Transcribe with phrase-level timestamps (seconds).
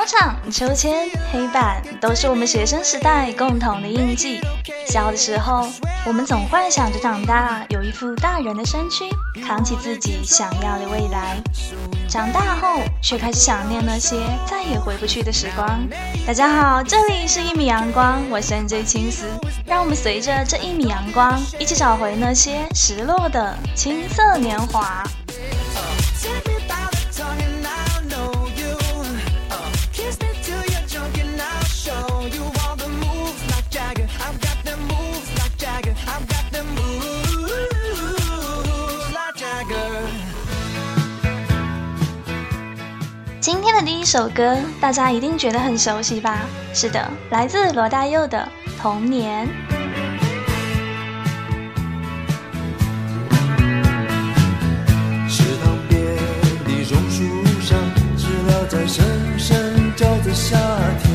[0.00, 4.40] 操场秋千、黑板都是我们学生时代共同的印记。
[4.88, 5.68] 小的时候，
[6.06, 9.04] 我们总幻想着长大有一副大人的身躯，
[9.44, 11.36] 扛起自己想要的未来。
[12.08, 15.86] 长大后，却开始想念那些再也回不去的时光。
[16.26, 19.26] 大家好，这里是一米阳光，我是 NJ 青丝。
[19.66, 25.04] 让我们随着这一米阳光，一起找回那些失落的青涩年华。
[44.00, 46.38] 一首歌，大家一定觉得很熟悉吧？
[46.72, 48.48] 是的，来自罗大佑的
[48.80, 49.46] 《童年》。
[55.28, 56.16] 池塘边
[56.64, 57.78] 的榕树上，
[58.16, 59.04] 知了在声
[59.38, 60.56] 声叫着夏
[61.02, 61.09] 天。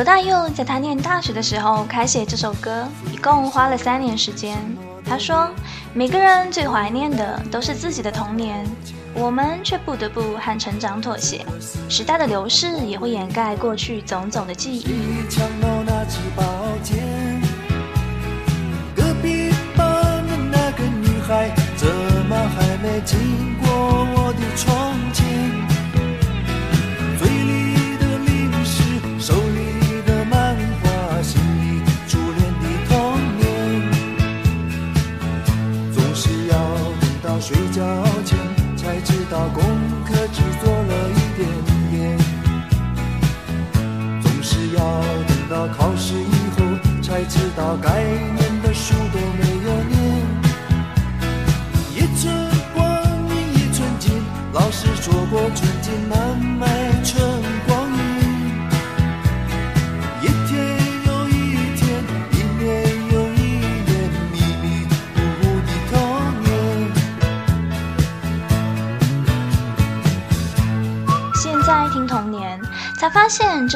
[0.00, 4.56] 罗大佑在他念大学的时候开写这首歌，一共花了三年时间。
[5.04, 5.46] 他说
[5.92, 8.66] ：“每个人最怀念的都是自己的童年，
[9.12, 11.44] 我们却不得不和成长妥协。
[11.90, 14.86] 时代的流逝也会掩盖过去种种的记忆。”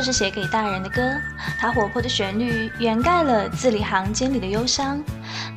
[0.05, 1.03] 是写给大人的歌。
[1.59, 5.03] 它活泼的旋律掩盖了字里行间里的忧伤。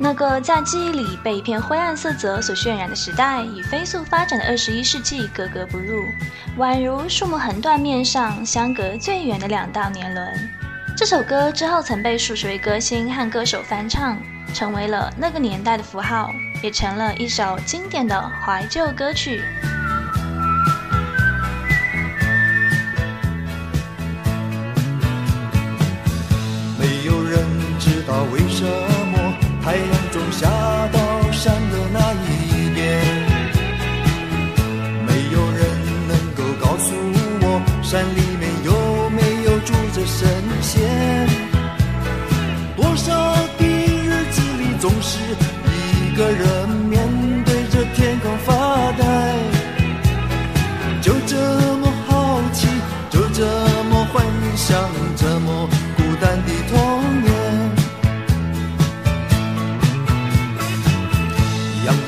[0.00, 6.02] 那个在记忆里被一片灰暗色泽所渲染的时代，与飞速发展的二十一世纪格格不入，
[6.56, 10.50] 宛如树木横断面上相隔最远的两道年轮。
[10.96, 14.18] 这首歌之后曾被数十位歌星和歌手翻唱，
[14.54, 16.30] 成为了那个年代的符号，
[16.62, 19.42] 也成了一首经典的怀旧歌曲。
[28.08, 29.16] 道为什么。
[29.62, 30.48] 太阳总下
[30.90, 30.98] 到
[31.30, 33.04] 山的那一边，
[35.06, 35.60] 没有人
[36.08, 36.94] 能够告诉
[37.42, 40.26] 我，山里面有没有住着神
[40.62, 41.28] 仙。
[42.76, 43.12] 多少
[43.58, 45.18] 的日子里，总是
[46.00, 47.06] 一个人面
[47.44, 48.67] 对着天空发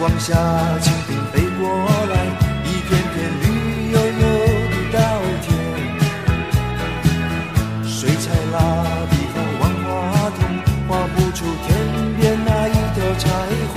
[0.01, 0.33] 光下
[0.81, 1.69] 蜻蜓飞过
[2.09, 2.15] 来，
[2.65, 3.45] 一片片绿
[3.93, 4.23] 油油
[4.71, 4.99] 的稻
[5.43, 5.47] 田。
[7.87, 8.57] 水彩蜡
[9.11, 9.87] 笔和万花
[10.31, 10.41] 筒
[10.89, 11.69] 画不出天
[12.19, 13.29] 边那一条彩
[13.75, 13.77] 虹。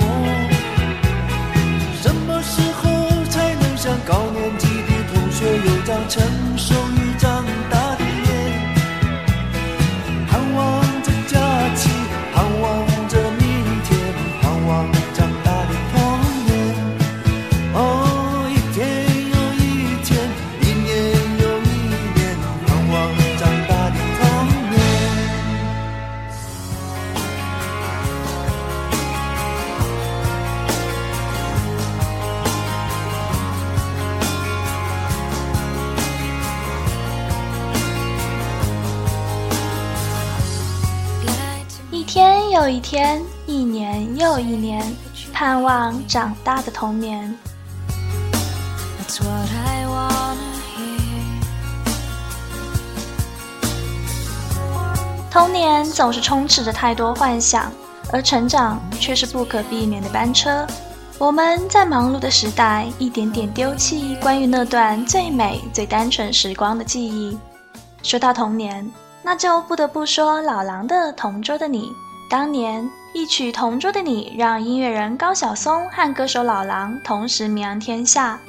[2.00, 2.82] 什么时候
[3.28, 6.24] 才能像高年级的同学有张成
[6.56, 8.32] 熟与长大的脸？
[10.26, 11.36] 盼望着假
[11.74, 11.90] 期，
[12.32, 12.64] 盼望
[13.08, 13.44] 着明
[13.84, 13.92] 天，
[14.40, 14.90] 盼望
[42.54, 44.80] 天又一天，一年又一年，
[45.32, 47.36] 盼望长大的童年。
[55.28, 57.72] 童年总是充斥着太多幻想，
[58.12, 60.64] 而成长却是不可避免的班车。
[61.18, 67.36] 我们在忙碌的时代，一点点丢弃关于那段最美、最单纯时光的记忆。
[68.04, 68.88] 说到童年，
[69.24, 71.88] 那就不得不说老狼的《同桌的你》。
[72.28, 78.40] 当年一曲《同桌的你》让音乐人高晓松和歌手老狼同时名扬天下，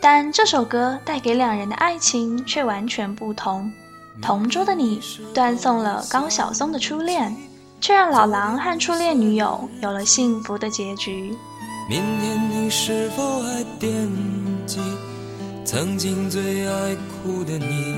[0.00, 3.72] 但这首歌带给两人的爱情却完全不同。
[4.22, 5.00] 《同桌的你》
[5.32, 7.34] 断送了高晓松的初恋，
[7.80, 11.34] 却让老狼和初恋女友有了幸福的结局。
[11.88, 14.08] 明天你是否还惦
[14.66, 14.80] 记
[15.64, 17.96] 曾经最爱哭的你？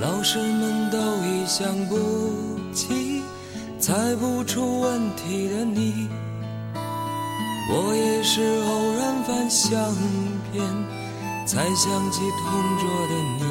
[0.00, 1.96] 老师们都已想不
[2.72, 3.21] 起，
[3.82, 6.06] 猜不出问题的你。
[7.68, 9.72] 我也是偶然翻相
[10.52, 10.62] 片，
[11.44, 12.46] 才想起同
[12.78, 13.44] 桌的你。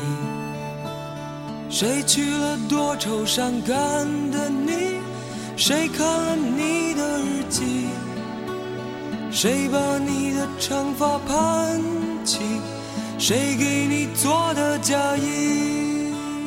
[1.69, 3.77] 谁去了多愁善感
[4.31, 5.01] 的你？
[5.57, 7.87] 谁看了你的日记？
[9.31, 11.81] 谁把你的长发盘
[12.23, 12.39] 起？
[13.19, 15.80] 谁给你做的嫁衣？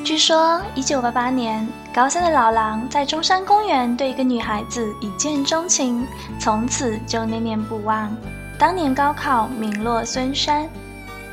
[0.05, 6.07] 据说，一九八八年，高三的老狼在中山公园对一个女孩子一见钟情，
[6.39, 8.15] 从此就念念不忘。
[8.59, 10.69] 当年高考名落孙山，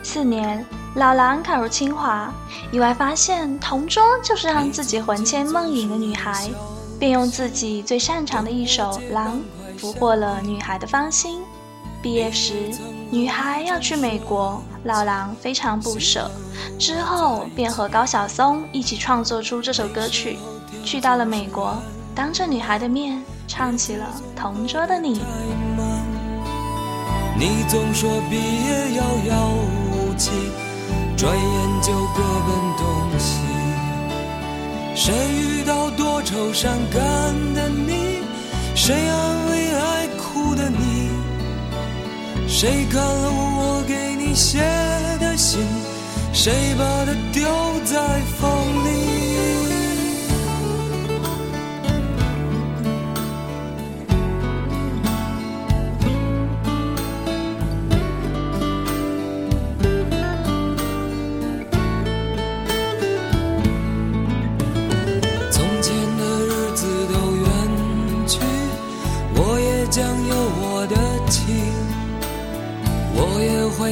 [0.01, 0.65] 四年，
[0.95, 2.33] 老狼考入清华，
[2.71, 6.49] 意外发现同桌就是让自己魂牵梦萦的女孩，
[6.97, 9.41] 便用自己最擅长的一首《狼》
[9.77, 11.41] 俘获了女孩的芳心。
[12.01, 12.71] 毕业时，
[13.09, 16.29] 女孩要去美国，老狼非常不舍，
[16.79, 20.37] 之后便和高晓松一起创作出这首歌曲。
[20.83, 21.77] 去到了美国，
[22.15, 24.05] 当着女孩的面唱起了
[24.39, 25.19] 《同桌的你》。
[27.37, 29.49] 你总说毕业遥遥
[29.91, 30.31] 无期，
[31.15, 33.39] 转眼就各奔东西。
[34.95, 37.01] 谁遇到多愁善感
[37.53, 38.21] 的你？
[38.75, 41.09] 谁安慰爱哭的你？
[42.47, 43.60] 谁看了我
[44.31, 44.59] 你写
[45.19, 45.59] 的信？
[46.31, 47.43] 谁把它丢
[47.83, 48.70] 在风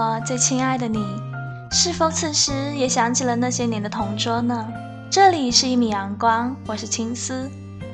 [0.00, 1.04] 我最亲爱的你，
[1.72, 4.64] 是否此时也想起了那些年的同桌呢？
[5.10, 7.50] 这里是一米阳光，我是青丝。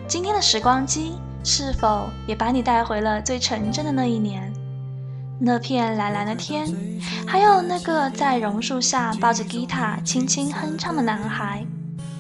[0.07, 4.53] 今天的时光机是否也把你带回了最纯真的那一年？
[5.39, 6.69] 那片蓝蓝的天，
[7.27, 11.65] 还有那个在榕树下抱着吉他轻轻哼唱的男孩。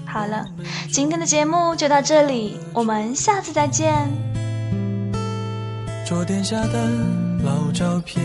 [0.06, 0.46] 好了，
[0.90, 3.92] 今天的节目就到这里，我们下次再见。
[6.06, 6.88] 桌垫下的
[7.42, 8.24] 老照片，